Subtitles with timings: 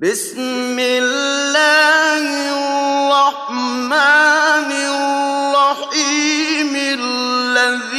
[0.00, 2.22] بسم الله
[3.10, 3.90] الرحمن
[4.94, 6.70] الرحيم
[7.02, 7.98] الذين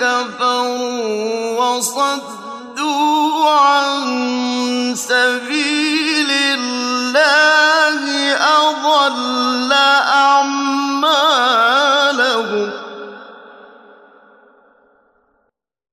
[0.00, 8.02] كفروا وصدوا عن سبيل الله
[8.34, 9.72] أضل
[10.12, 10.82] أعمالهم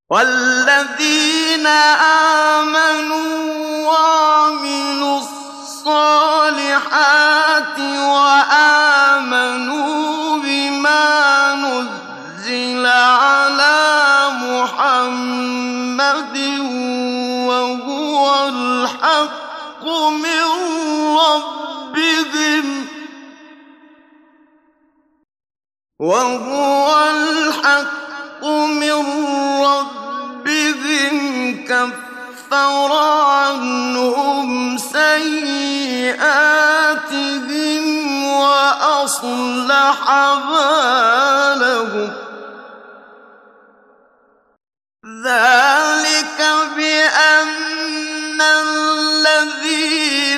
[0.09, 2.38] والذين آمنوا
[21.17, 22.87] ربهم
[25.99, 28.99] وهو الحق من
[29.65, 31.15] ربهم
[31.65, 32.91] كفر
[33.31, 35.43] عنهم سيئاتهم
[38.23, 39.99] وأصلح
[40.49, 42.11] بالهم.
[45.25, 45.98] ذلك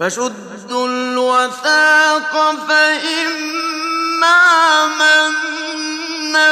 [0.00, 4.36] فشدوا الوثاق فإما
[4.86, 6.50] منا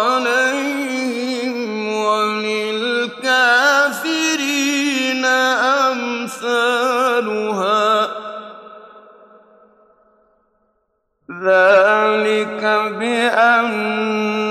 [11.29, 12.63] ذَٰلِكَ
[12.99, 14.50] بِأَنَّ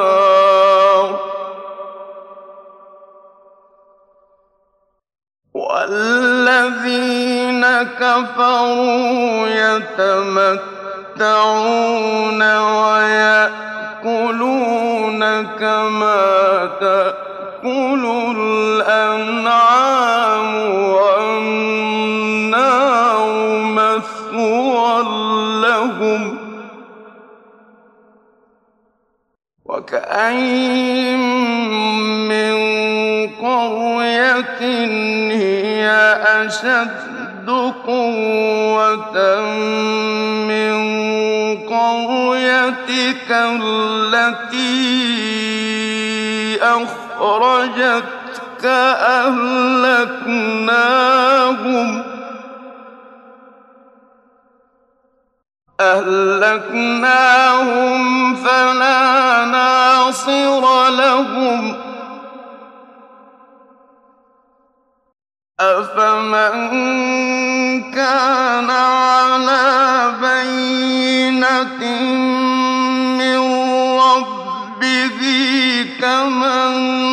[8.01, 10.61] كَفَرُوا يَتَمَتَّعُونَ
[12.57, 14.01] وَيَأْكُلُونَ
[15.59, 18.03] كَمَا تَأْكُلُ
[18.37, 19.75] الْأَنْعَامُ
[20.93, 21.99] وَالنَّارُ
[23.61, 25.03] مَثْوًى
[25.61, 26.33] لَّهُمْ ۖ
[29.65, 31.21] وَكَأَيِّن
[32.27, 32.55] مِّن
[33.29, 34.61] قَرْيَةٍ
[35.41, 35.85] هِيَ
[36.41, 37.10] أَشَدُّ
[37.87, 39.17] قُوَّةً
[40.51, 40.75] مِّن
[41.67, 44.81] قَرْيَتِكَ الَّتِي
[46.63, 48.65] أَخْرَجَتْكَ
[55.81, 61.90] أَهْلَكْنَاهُمْ فَلَا نَاصِرَ لَهُمْ ۚ
[65.61, 66.55] أَفَمَن
[67.93, 71.83] كَانَ عَلَىٰ بَيِّنَةٍ
[73.21, 73.39] مِّن
[73.99, 75.19] رَّبِّهِ
[76.01, 77.10] كَمَن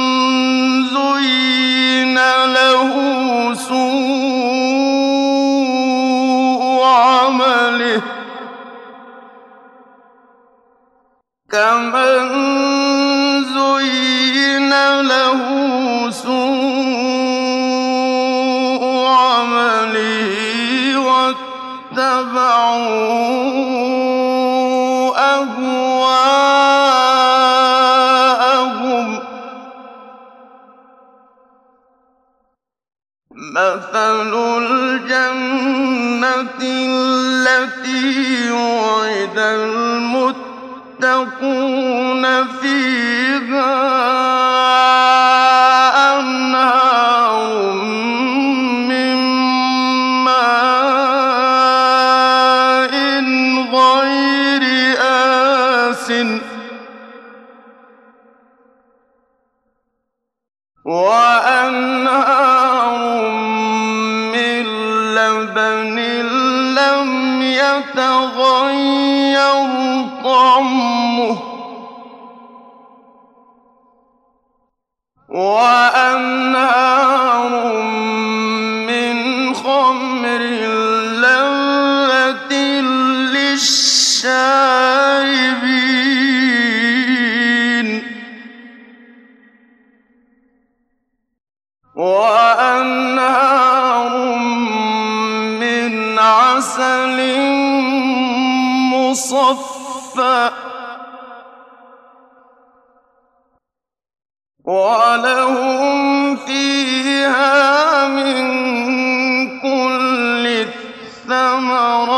[25.38, 26.28] أَهْوَاءَهُم
[29.18, 29.20] ۚ
[33.32, 35.78] مَّثَلُ الْجَنَّةِ
[36.62, 40.64] الَّتِي وُعِدَ الْمُتَّقُونَ
[42.44, 43.27] ۖ فِيهَا
[84.29, 85.89] لِّلشَّارِبِينَ
[91.97, 93.29] وَأَنْهَارٌ
[95.65, 97.19] مِّنْ عَسَلٍ
[98.94, 100.53] مُّصَفًّى ۖ.
[104.65, 108.41] وَلَهُمْ فِيهَا مِن
[109.61, 112.18] كُلِّ الثَّمَرَاتِ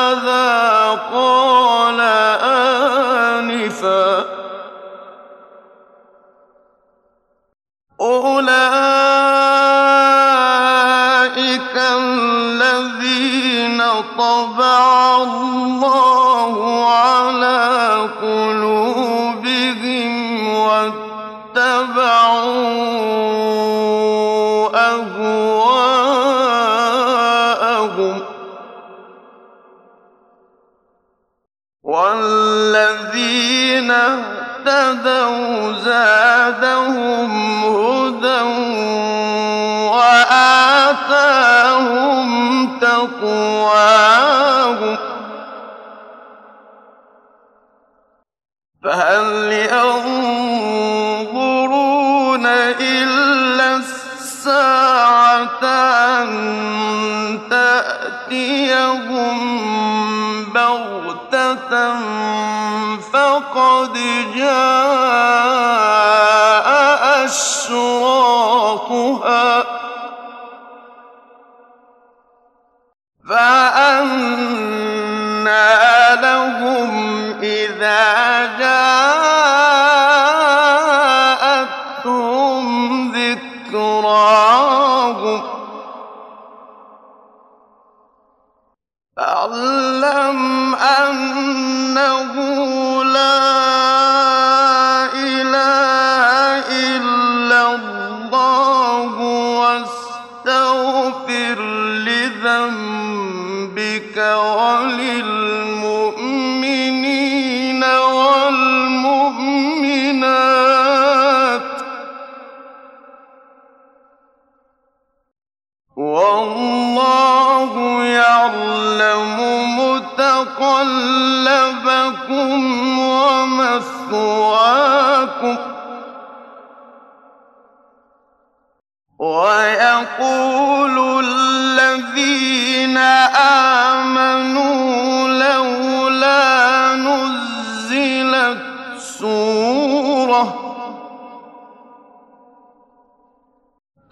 [0.00, 2.00] ماذا قَالَ
[42.80, 44.98] تقواهم.
[48.84, 50.46] فهل ينظرون
[52.80, 56.28] إلا الساعة أن
[57.50, 59.38] تأتيهم
[60.54, 61.92] بغتة
[63.12, 63.92] فقد
[64.34, 65.30] جاء
[67.24, 68.70] أشراطها
[73.28, 74.60] فأنى
[76.22, 76.90] لهم
[77.42, 79.30] إذا جاءتهم
[89.20, 92.39] فاعلم أنه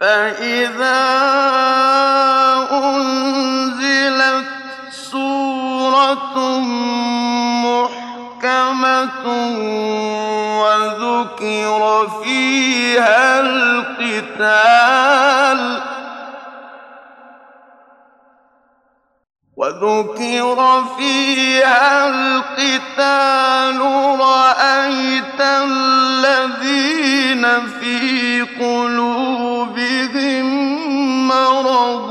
[0.00, 1.28] فَإِذَا
[11.38, 14.80] وذكر فيها القتال
[19.56, 23.80] وذكر فيها القتال
[24.20, 29.87] رأيت الذين في قلوبهم
[31.78, 32.10] مرض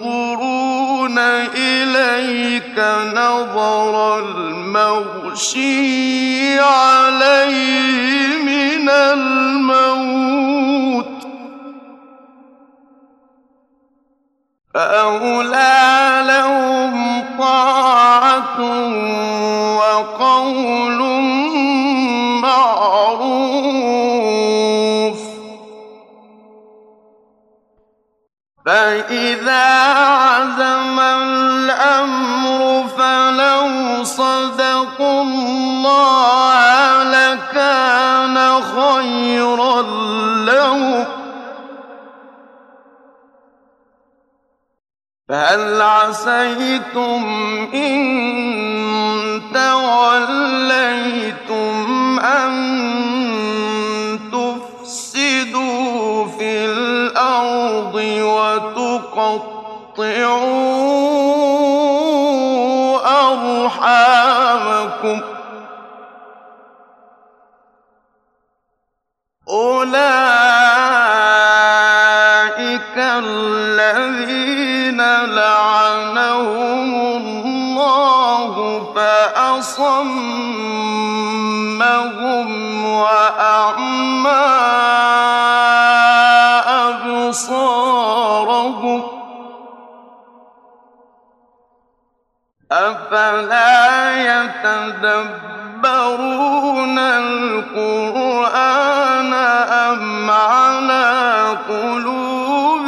[0.00, 1.18] ينظرون
[1.54, 2.78] إليك
[3.14, 4.18] نظر
[6.60, 10.26] عليه من الموت
[28.70, 39.82] فإذا عزم الأمر فلو صدقوا الله لكان خيرا
[40.46, 41.04] لهم.
[45.28, 47.24] فهل عسيتم
[47.74, 48.00] إن
[49.54, 50.99] توليتم
[60.00, 60.40] وتقطعوا
[63.66, 65.20] أرحامكم.
[69.48, 70.00] أولئك
[72.96, 75.00] الذين
[75.34, 78.54] لعنهم الله
[78.94, 80.59] فأصمهم
[95.00, 98.14] يتدبرون القرآن
[99.34, 102.86] أم على قلوب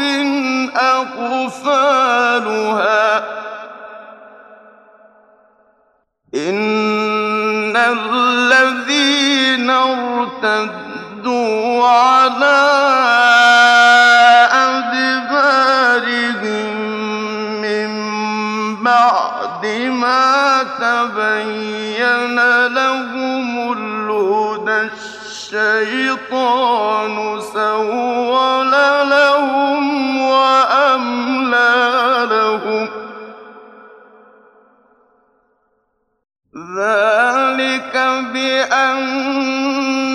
[0.77, 2.13] أقفالها؟
[6.35, 10.93] إن الذين ارتدوا
[11.89, 12.72] على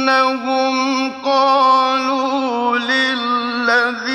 [0.08, 4.08] بأنهم قالوا للذين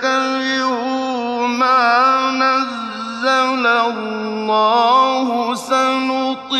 [0.00, 6.50] كرهوا ما نزل الله سنطيعكم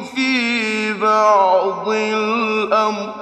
[0.00, 3.14] في بعض الأمر.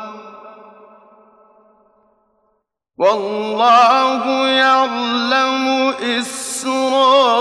[2.98, 7.32] والله يعلم إسرارهم.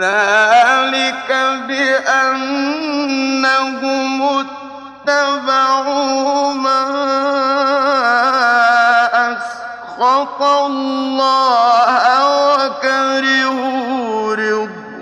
[0.00, 1.30] ذلك
[1.68, 2.90] بأنهم
[5.08, 6.29] اتبعوا
[10.70, 12.68] الله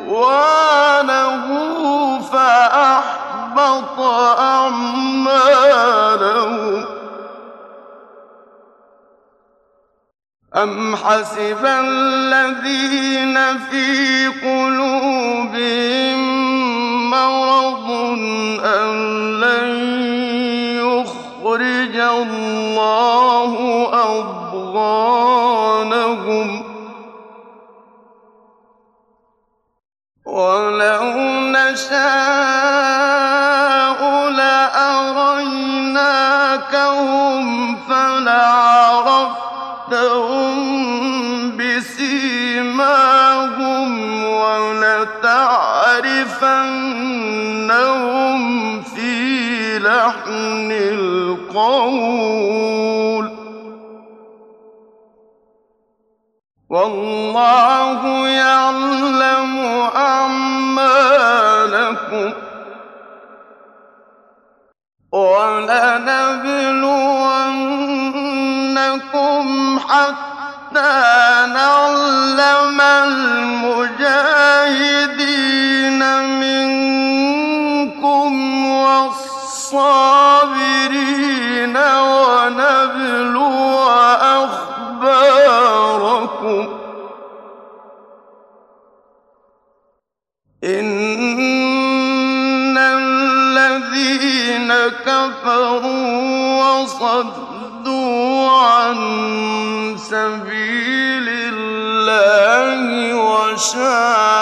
[0.08, 0.98] رضوانه
[2.32, 3.98] فأحبط
[10.62, 16.18] أم حسب الذين في قلوبهم
[17.10, 17.90] مرض
[18.64, 18.90] أن
[19.40, 19.70] لن
[20.76, 23.52] يخرج الله
[25.82, 26.62] أضغانهم
[30.24, 31.04] ولو
[31.54, 31.98] نشاء
[34.30, 35.76] لأريناكهم
[37.76, 38.88] فلعرفتهم
[41.56, 42.98] بسيماهم
[44.24, 45.38] ولتعرفنهم
[48.82, 52.47] في لحن القول
[56.88, 59.54] والله يعلم
[59.96, 61.52] أعمالكم
[68.88, 70.92] ولنبلونكم حتى
[71.54, 72.77] نعلم
[97.08, 98.96] وصدوا عن
[99.98, 104.37] سبيل الله وشاقوا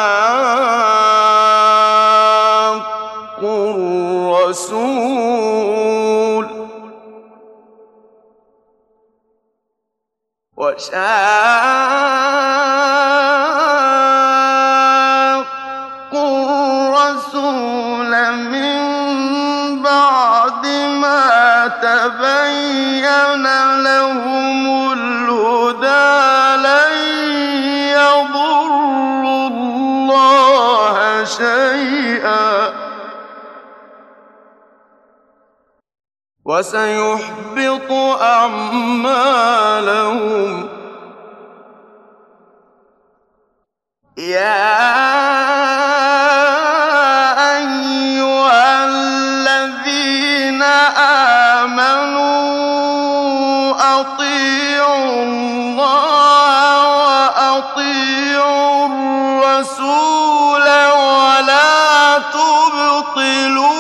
[36.56, 37.90] وسيحبط
[38.22, 39.68] أعمالهم.
[44.18, 44.96] يا
[47.56, 50.62] أيها الذين
[51.52, 52.16] آمنوا
[54.00, 56.08] أطيعوا الله
[57.36, 60.66] وأطيعوا الرسول
[61.04, 63.75] ولا تبطلوا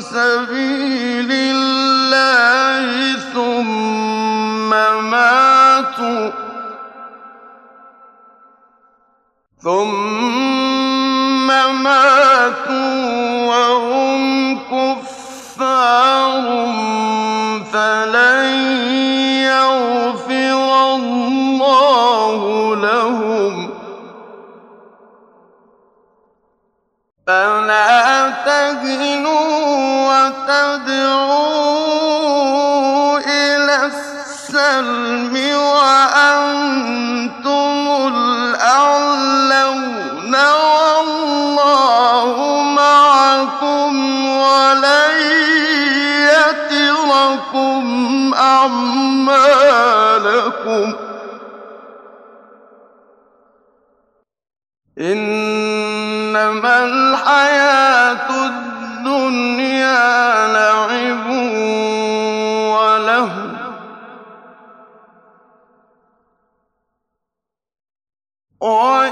[0.00, 2.86] سبيل الله
[3.34, 4.70] ثم
[5.10, 6.30] ماتوا.
[9.62, 11.46] ثم
[11.82, 14.22] ماتوا وهم
[14.58, 16.44] كفار
[17.72, 18.44] فلن
[19.42, 20.60] يغفر
[20.94, 22.40] الله
[22.76, 23.54] لهم.
[27.26, 28.15] فلا
[28.46, 29.46] تهنوا
[30.08, 31.25] وتدعوا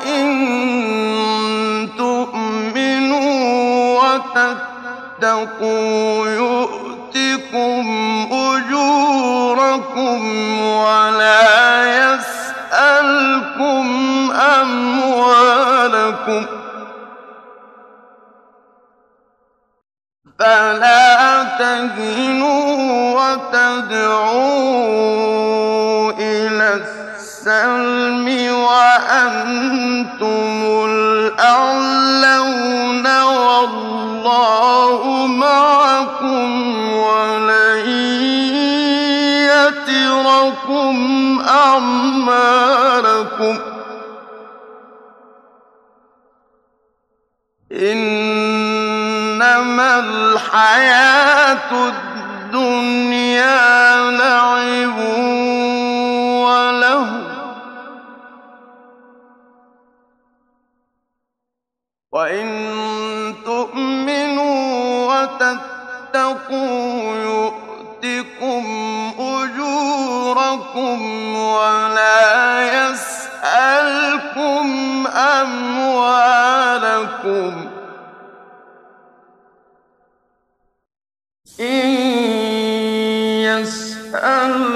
[0.04, 3.24] وإن تؤمنوا
[5.22, 7.86] وتتقوا يؤتكم
[8.32, 10.20] أجوركم
[10.60, 11.44] ولا
[12.14, 13.86] يسألكم
[14.60, 16.46] أموالكم
[20.38, 22.74] فلا تهنوا
[23.20, 25.13] وتدعوا
[29.14, 36.48] وأنتم الأعلون والله معكم
[36.92, 37.88] ولن
[39.54, 40.96] يتركم
[41.48, 43.58] أعمالكم
[48.64, 53.64] إنما الحياة الدنيا
[54.10, 54.98] لعب
[62.14, 62.46] وإن
[63.44, 66.54] تؤمنوا وتتقوا
[67.16, 68.64] يؤتكم
[69.18, 71.00] أجوركم
[71.36, 74.66] ولا يسألكم
[75.16, 76.34] أموالكم
[81.60, 81.86] إن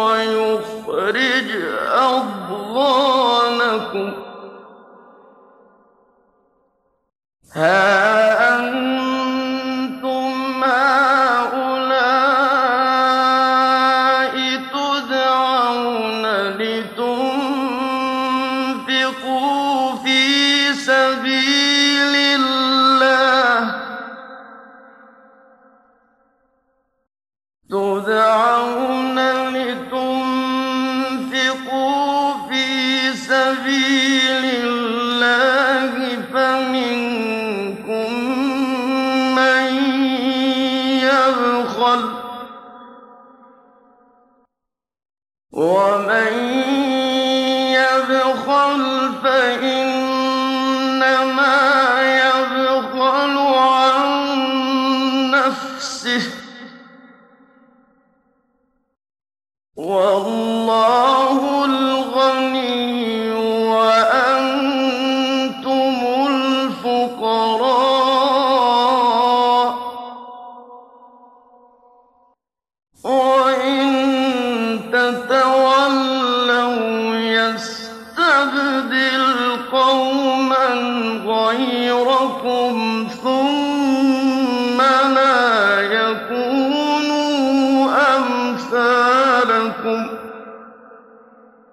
[1.16, 1.52] ويخرج
[1.92, 3.04] أضغانكم.
[7.56, 8.01] ها